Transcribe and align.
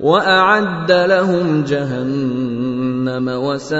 وأعد 0.00 0.92
لهم 0.92 1.64
جهنم 1.64 3.28
وساءت 3.28 3.78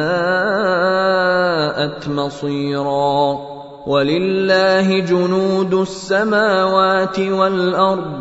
مصيرا. 2.08 3.38
ولله 3.86 4.98
جنود 4.98 5.74
السماوات 5.74 7.20
والأرض 7.20 8.14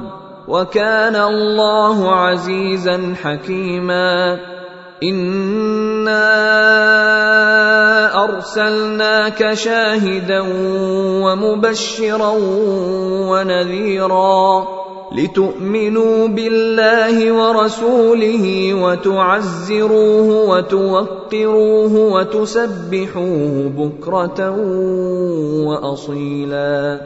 وكان 0.47 1.15
الله 1.15 2.15
عزيزا 2.15 3.15
حكيما. 3.23 4.39
إنا 5.03 6.23
أرسلناك 8.23 9.53
شاهدا 9.53 10.39
ومبشرا 11.23 12.33
ونذيرا. 13.29 14.67
لتؤمنوا 15.11 16.27
بالله 16.27 17.31
ورسوله 17.31 18.73
وتعزروه 18.73 20.49
وتوقروه 20.49 21.95
وتسبحوه 21.95 23.71
بكرة 23.77 24.49
وأصيلا. 25.67 27.01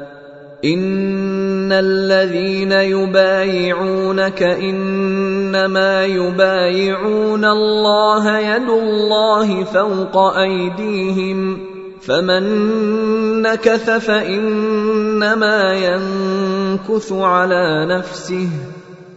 إن 0.65 1.71
الذين 1.71 2.71
يبايعونك 2.71 4.43
إنما 4.43 6.05
يبايعون 6.05 7.45
الله 7.45 8.39
يد 8.39 8.69
الله 8.69 9.63
فوق 9.63 10.17
أيديهم 10.17 11.59
فمن 12.01 12.43
نكث 13.41 13.89
فإنما 13.89 15.73
ينكث 15.73 16.66
على 17.11 17.97
نفسه 17.97 18.49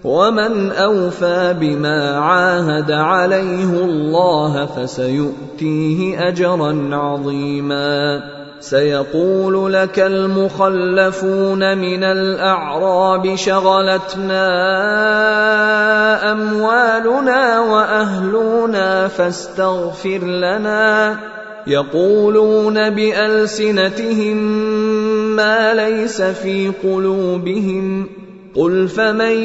ومن 0.04 0.70
أوفى 0.70 1.54
بما 1.60 2.18
عاهد 2.18 2.90
عليه 2.90 3.84
الله 3.84 4.66
فسيؤتيه 4.66 6.28
أجرا 6.28 6.88
عظيما. 6.92 8.20
سيقول 8.60 9.72
لك 9.72 9.98
المخلفون 9.98 11.78
من 11.78 12.04
الأعراب 12.04 13.34
شغلتنا 13.34 14.46
أموالنا 16.32 17.60
وأهلنا 17.60 19.08
فاستغفر 19.08 20.18
لنا. 20.18 21.16
يقولون 21.66 22.90
بألسنتهم 22.90 24.38
ما 25.40 25.74
ليس 25.74 26.22
في 26.22 26.72
قلوبهم. 26.82 28.06
قل 28.56 28.88
فمن 28.88 29.36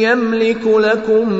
يملك 0.00 0.66
لكم 0.66 1.32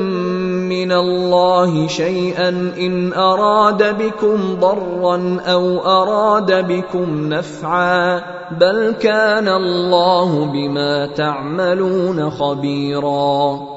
من 0.69 0.91
الله 0.91 1.87
شيئا 1.87 2.49
إن 2.77 3.13
أراد 3.13 3.97
بكم 3.97 4.59
ضرا 4.59 5.37
أو 5.45 5.79
أراد 5.79 6.67
بكم 6.67 7.33
نفعا 7.33 8.21
بل 8.59 8.95
كان 8.99 9.47
الله 9.47 10.45
بما 10.45 11.07
تعملون 11.07 12.29
خبيرا. 12.29 13.76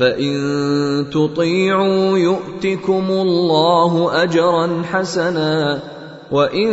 فان 0.00 1.06
تطيعوا 1.12 2.18
يؤتكم 2.18 3.06
الله 3.10 4.22
اجرا 4.22 4.82
حسنا 4.92 5.82
وان 6.30 6.70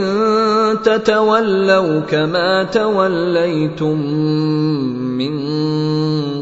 تتولوا 0.83 1.99
كما 1.99 2.63
توليتم 2.63 4.01
من 5.17 5.33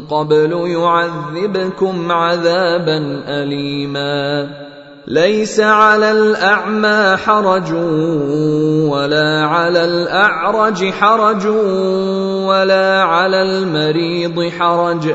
قبل 0.00 0.52
يعذبكم 0.52 2.12
عذابا 2.12 2.98
اليما 3.28 4.48
ليس 5.06 5.60
على 5.60 6.10
الاعمى 6.10 7.16
حرج 7.16 7.72
ولا 8.90 9.46
على 9.46 9.84
الاعرج 9.84 10.90
حرج 10.90 11.46
ولا 12.46 13.02
على 13.02 13.42
المريض 13.42 14.50
حرج 14.58 15.14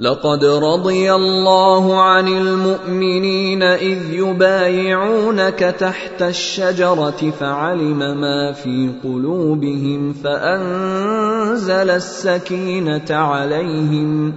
لقد 0.00 0.44
رضي 0.44 1.12
الله 1.12 2.00
عن 2.00 2.28
المؤمنين 2.28 3.62
إذ 3.62 3.98
يبايعونك 4.12 5.58
تحت 5.58 6.22
الشجرة 6.22 7.30
فعلم 7.40 7.98
ما 7.98 8.52
في 8.52 8.90
قلوبهم 9.04 10.12
فأنزل 10.12 11.90
السكينة 11.90 13.10
عليهم 13.10 14.34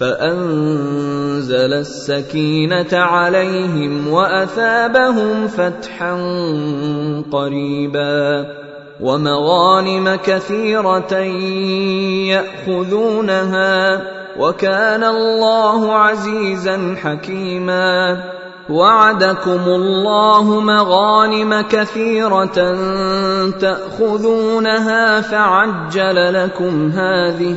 فأنزل 0.00 1.72
السكينة 1.72 2.92
عليهم 2.92 4.08
وأثابهم 4.08 5.48
فتحا 5.48 6.12
قريبا 7.32 8.46
ومغانم 9.00 10.14
كثيرة 10.14 11.14
يأخذونها 12.66 14.18
وكان 14.38 15.04
الله 15.04 15.94
عزيزا 15.94 16.96
حكيما. 17.02 18.24
وعدكم 18.70 19.60
الله 19.66 20.60
مغانم 20.60 21.60
كثيرة 21.60 22.76
تأخذونها 23.60 25.20
فعجل 25.20 26.34
لكم 26.34 26.90
هذه 26.90 27.56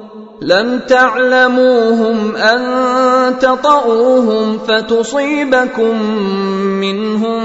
لم 0.41 0.79
تعلموهم 0.87 2.35
أن 2.35 3.39
تطئوهم 3.39 4.57
فتصيبكم 4.57 6.01
منهم 6.81 7.43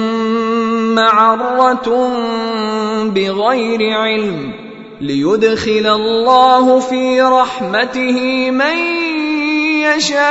معرة 0.95 2.11
بغير 3.05 3.81
علم 3.93 4.53
ليدخل 5.01 5.87
الله 5.87 6.81
في 6.81 7.23
رحمته 7.23 8.51
من 8.51 8.79
يشاء. 9.97 10.27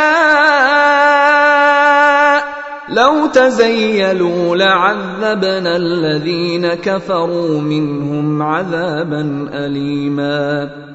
لو 2.90 3.28
تزيلوا 3.28 4.56
لعذبنا 4.56 5.76
الذين 5.76 6.74
كفروا 6.74 7.62
منهم 7.62 8.42
عذابا 8.42 9.50
اليما. 9.54 10.95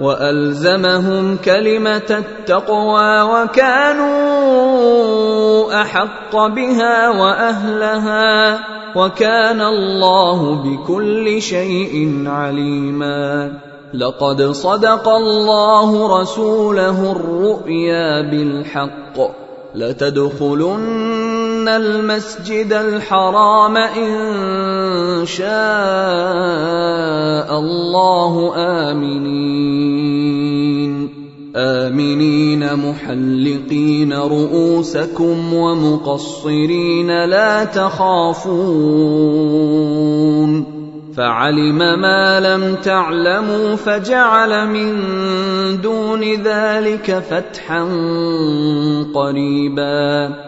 وألزمهم 0.00 1.36
كلمة 1.36 2.10
التقوى 2.10 3.22
وكانوا 3.22 4.18
أحق 5.82 6.36
بها 6.36 7.08
وأهلها 7.08 8.58
وكان 8.96 9.60
الله 9.60 10.62
بكل 10.62 11.42
شيء 11.42 12.24
عليما 12.26 13.52
لقد 13.94 14.42
صدق 14.42 15.08
الله 15.08 16.20
رسوله 16.20 17.12
الرؤيا 17.12 18.30
بالحق 18.30 19.18
لتدخلن 19.74 21.07
المسجد 21.76 22.72
الحرام 22.72 23.76
ان 23.76 25.26
شاء 25.26 25.48
الله 27.58 28.52
امنين. 28.56 29.98
امنين 31.56 32.74
محلقين 32.74 34.12
رؤوسكم 34.12 35.54
ومقصرين 35.54 37.24
لا 37.24 37.64
تخافون. 37.64 39.18
فعلم 41.16 41.78
ما 41.78 42.40
لم 42.40 42.74
تعلموا 42.74 43.76
فجعل 43.76 44.66
من 44.68 45.00
دون 45.80 46.22
ذلك 46.42 47.22
فتحا 47.30 47.84
قريبا. 49.14 50.47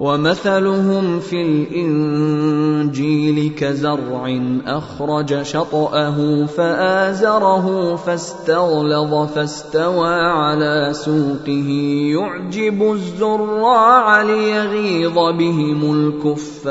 ومثلهم 0.00 1.20
في 1.20 1.42
الإنجيل 1.42 3.52
كزرع 3.58 4.40
أخرج 4.66 5.42
شطأه 5.42 6.46
فآزره 6.46 7.96
فاستغلظ 7.96 9.14
فاستوى 9.34 10.14
على 10.14 10.88
سوقه. 10.92 11.68
يعجب 12.16 12.92
الزراع 12.92 14.22
ليغيظ 14.22 15.14
بهم 15.14 15.92
الكفار. 15.92 16.70